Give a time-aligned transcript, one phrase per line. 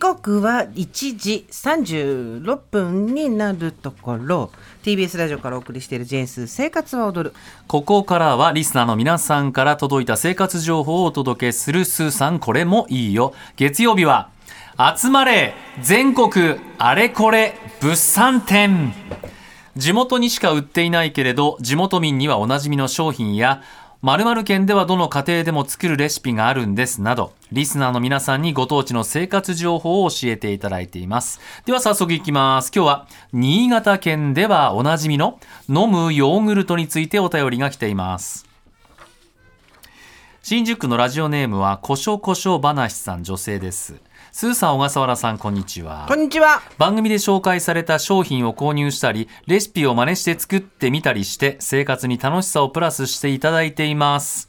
[0.00, 4.50] 刻は1時36分になるところ。
[4.82, 7.36] TBS ラジオからお送りしている「ジェンス生活は踊る。
[7.68, 13.34] ここからはリスナーの皆さんから届いた生活情報をお届けするスーさんこれもいいよ。
[13.56, 14.30] 月曜日は
[14.96, 18.94] 集まれ全国あれこれ物産展。
[19.76, 23.62] 地元にしか売っていないけれど地元民にはおなじみの商品や
[24.02, 31.38] 〇〇県ではどの家庭でも作るレシピがあるんですなどリスナーの皆さんにご当地の生活情報を教えていただいています。
[31.66, 32.72] では早速いきます。
[32.74, 38.49] 今日は新潟県ではおなじみの飲むヨーグルトについてお便りが来ています。
[40.42, 44.00] 新宿区のラジオネームはこしょこしょ話さん女性です。
[44.32, 46.06] スーさん小笠原さんこんにちは。
[46.08, 46.62] こんにちは。
[46.78, 54.48] 番組で紹介された商品を購入したりレシピを真似して作ってみたりして生活に楽しさをプラスしていただいています。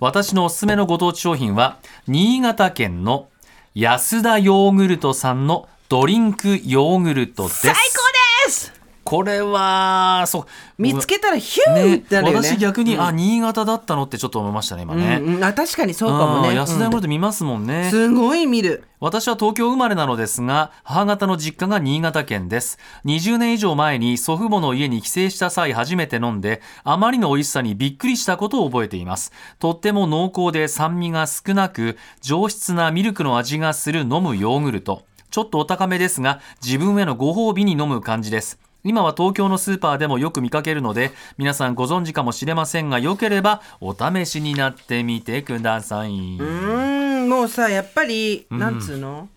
[0.00, 3.28] 私のおすすめのご当地商品は新潟県の
[3.74, 7.60] 安田ヨーグルトさんのドリンクヨーグルトです。
[7.66, 8.77] 最高です
[9.08, 10.44] これはそう。
[10.76, 12.48] 見つけたらヒューってなるよね。
[12.52, 15.44] 私逆に、うんあ新潟だったのってちょっと思いましたね今ね、うんうん。
[15.44, 16.54] あ確かにそうかもね。
[16.54, 18.84] 安田ヨーグルうト見ますもんね、んすごい見る。
[19.00, 22.78] 私は東京生まれなのですが母方の実家が新潟県です。
[23.06, 29.32] 20年以上前に祖父母の家に帰省した際初めて飲んであまりの美味しさにびっくりしたことを覚えています。
[29.58, 35.02] とっても濃厚で酸味が少なく上質なミルクの味がする飲むヨーグルト。
[35.30, 48.58] ちょっとお高めですが自分へのご褒美に飲む感じです今は東京のスーパーでもよく見かけるので皆さんご存知かもしれませんがよければお試しになってみてください、うーんもうさやっぱり、ん。
[48.58, 49.28] なんつうの？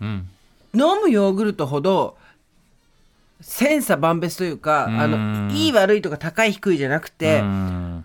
[0.00, 0.28] うん。
[0.74, 2.16] 飲むヨーグルトほど
[3.40, 5.48] 千差万別というかあうん。
[5.48, 8.04] のいい悪いとか高い低いじゃなくて、うん。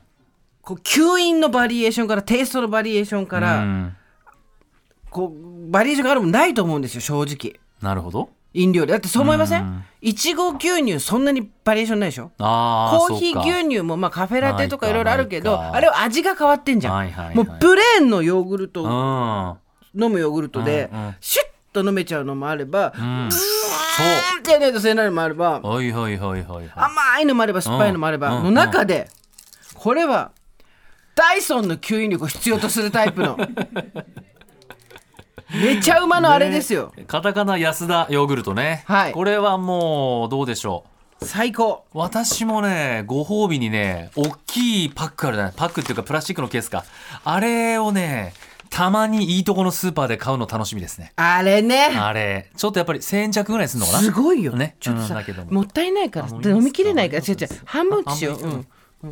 [0.61, 3.95] こう吸引のバリエーションからテイストのバリエーションから、うん
[5.11, 7.59] こうバリエーションがあるもんないと思うんですよ正直。
[7.81, 9.63] なるほど飲料でだってそう思いませうん。
[9.63, 12.31] んいちご牛乳そんなにバリエーションないでしょ？
[12.40, 17.35] あコーヒー牛乳もまあカフェラテとかいろいろあるけどあれは味が変わってんじゃん、はいはいはい。
[17.35, 20.03] もうプレーンのヨーグルトうん。
[20.03, 21.16] 飲むヨーグルトで、うんうん。
[21.22, 23.31] シュッと飲めちゃうのもあれば、ううんーんっ
[24.44, 25.81] てやらないとせないのもあれば甘
[27.22, 28.44] いのもあれば酸っぱいのもあれば、うん。
[28.44, 29.09] の中で
[29.74, 30.31] これは
[31.16, 33.38] ダイソンの吸引力を必要とするタイプの
[35.55, 39.11] めちゃうまのあれですよ、カタカナ安田ヨーグルトね、はい。
[39.11, 40.85] これはもうどうでしょ
[41.21, 41.25] う。
[41.25, 41.85] 最高。
[41.93, 45.53] 私もねご褒美にね大きいパックあるじゃない。
[45.55, 46.83] パックっていうかプラスチックのケースか。
[47.23, 48.33] あれをね
[48.69, 51.13] たまにいいとこのスーパーで買うの楽しみですね。
[51.16, 51.85] あれね。
[51.97, 52.51] あれ。
[52.57, 53.99] ちょっとやっぱり1000円弱ぐらいするのかな。
[53.99, 54.53] すごいよ。
[54.53, 54.75] ね。
[54.81, 55.51] ちょっとさ、うんだけども。
[55.51, 56.25] もったいないから。
[56.25, 57.23] あで飲みきれないから。
[57.25, 57.47] 違う違う。
[57.63, 58.67] 半分にしよう、うん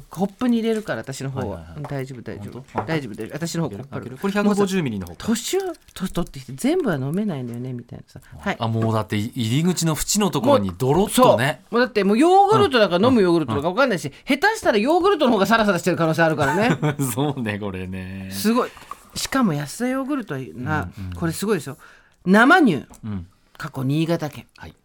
[0.09, 1.77] コップに入れるから私の方は、はいはいはい。
[1.77, 2.65] うん大丈夫大丈夫。
[2.85, 3.33] 大丈夫大丈夫。
[3.33, 5.15] 私の方コップこれ150ミリの方。
[5.15, 5.61] か年を
[5.93, 8.19] 年取ってきて全部は飲めないんだよねみたいなさ。
[8.39, 8.55] はい。
[8.59, 11.61] あもうだって入り口の縁のところにドロッとね。
[11.69, 16.77] もうだってもうヨーグルトだから飲むヨーグルトとか分かんないし、下手したらヨーグルトの方がサラサラしてる可能性あるからね。
[17.13, 18.29] そうねこれね。
[18.31, 18.69] すごい。
[19.15, 21.77] しかも安田ヨーグルトな、これすごいですよ。
[22.25, 22.85] 生乳。
[23.03, 23.27] うん。
[23.57, 24.47] 過去新潟県。
[24.57, 24.75] はい。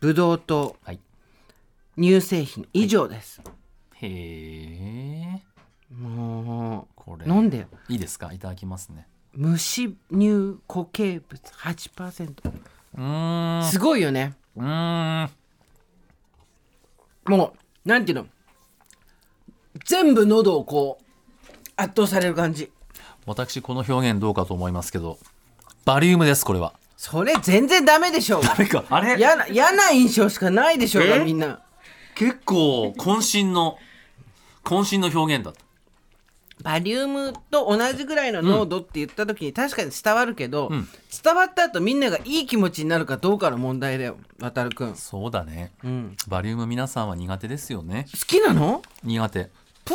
[0.00, 1.00] ブドウ糖はい。
[1.98, 2.68] 乳製品。
[2.72, 3.40] 以上です、
[4.02, 7.66] へえもこれう飲んでよ。
[7.88, 8.32] いいですか？
[8.32, 9.06] いただきますね。
[9.34, 12.34] 虫乳固形物8%
[12.98, 13.64] うーん。
[13.70, 14.34] すごいよね。
[14.56, 15.30] うーん。
[17.26, 17.54] も
[17.84, 18.26] うなんていうの？
[19.84, 21.04] 全部喉をこう
[21.76, 22.70] 圧倒される感じ。
[23.24, 25.18] 私この表現どうかと思いますけど
[25.84, 26.74] バリウムですこれは。
[26.96, 28.42] それ全然ダメでしょう。
[28.42, 28.84] ダメか。
[28.90, 29.16] あれ？
[29.16, 31.24] 嫌な嫌な印象しかないでしょうがえ？
[31.24, 31.62] みんな。
[32.14, 33.78] 結構渾身の
[34.64, 35.60] 渾身の表現だった。
[36.62, 40.88] バリウムと同じぐらいの濃度って言った時に確かに伝わるけど、ん。
[41.24, 45.72] 伝わった後みんながいい気持ちになるかどうかの問題だよ渡るくん、好そうだね。
[45.82, 48.06] うん、バリウム皆さんは苦手ですよね。
[48.26, 48.82] きなの？
[49.02, 49.50] 苦手。
[49.84, 49.94] プ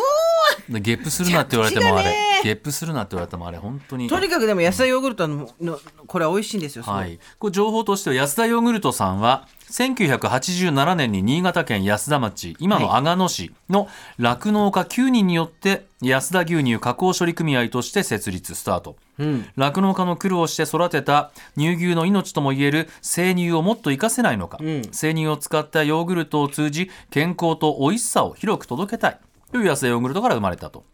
[0.70, 4.08] でゲップするなって言われてもあれゲップするなって言われてもあれ本当に。
[4.10, 6.84] とにかくでも野菜ヨーグルトののこれは美味しいんですよ。
[6.84, 18.96] すごいはい、これ情報としては安田ヨーグルトさんは1987年に新潟県安田町今の阿賀野市の酪農家9人によって安田牛乳加工処理組合として設立スタート。
[19.18, 19.46] うん。
[19.56, 24.82] 酪農家の苦労して育てた乳牛の命ともいえる生乳をもっと活かせないのか、うん。
[24.92, 29.20] 生乳を使ったヨーグルトを通じ健康と美味しさを広く届けたい。
[29.52, 30.86] という安田ヨーグルトから生まれたと。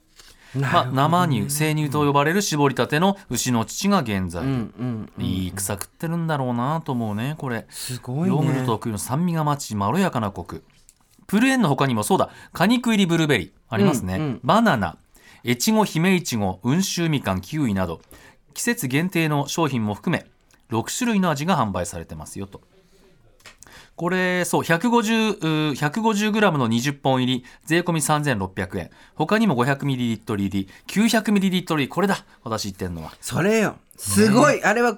[0.55, 7.65] まあ、生乳生乳と呼ばれる絞りたての牛の乳が原材料、うんうんいい草食ってるんだろうなと思うねこれ。
[7.69, 8.35] すごいね。
[8.35, 10.63] ヨーグルト特有の酸味が増ちまろやかなコク。
[11.27, 12.29] プルーンの他にもそうだ。
[12.51, 13.51] 果肉入りブルーベリー。
[13.69, 14.39] ありますね、うんうん。
[14.43, 14.97] バナナ。
[15.45, 18.01] 越後姫いちご温州みかんキウイなど。
[18.53, 20.25] 季節限定の商品も含め
[20.69, 22.61] 6種類の味が販売されてますよと。
[23.95, 28.89] これ、そう、150、うー 150g の20本入り、税込み3600円。
[29.15, 33.13] 他にも 500ml 入り、900ml 入り、これだ私言ってんのは。
[33.21, 33.77] それよ。
[33.95, 34.97] すごい、あれは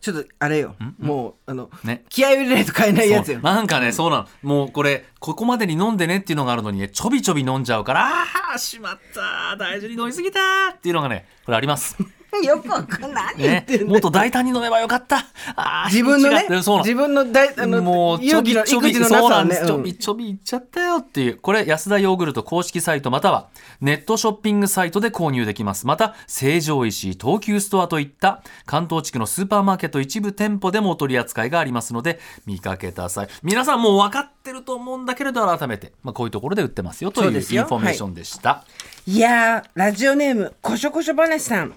[0.00, 0.76] ちょっとあれよ。
[0.98, 2.04] もうあの、ね。
[2.08, 3.40] 気合い入れないと買えないやつよ。
[3.40, 4.28] なんかね、そうなの。
[4.42, 8.24] もうこれ、ここまでに飲んでねっていうのがあるのにね、ちょびちょび飲んじゃうから、あ
[8.54, 10.40] あ、しまった大事に飲みすぎた
[10.74, 11.96] っていうのがね、これあります。
[12.44, 15.24] よくわかんないねもっと大胆に飲めばよかった。
[15.54, 21.36] あー自分のね自分の大あのもうちょびちょびそうなんです、ちょびちょびいっちゃったよっていう。
[21.36, 23.48] これヤスダヨーグルト公式サイトまたは
[23.80, 25.86] ネットショッピングサイトで購入できます。
[25.86, 33.28] また成城石井東急ストアといった関東地区のスーパーマーケット一部店舗でもお取り扱いがありますので見かけた際。
[33.42, 38.64] 皆さんもう分かってると思うんだけれど改めて、まあ、こういうところで売ってますよというインフォメーションでした。
[39.06, 41.72] いやーラジオネームこしょこしょ話さん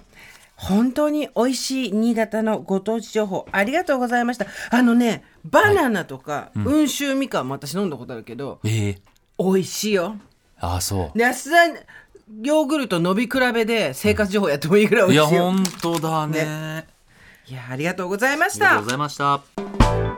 [0.60, 4.46] 本当に美味しい新潟のご当地情報ありがとうございました。
[4.70, 8.98] あのねバナナとか、温州みかんも私飲んだことあるけどええ。
[9.38, 10.16] 美味しいよ。
[10.58, 11.18] ああそう。
[11.18, 11.66] で安田
[12.42, 16.86] ヨーグルト伸び比べで生活情報やってもいいぐらいいや美味しいよ、本当だね。
[17.48, 18.66] いやありがとうございました。
[18.66, 20.09] ありがとうございました。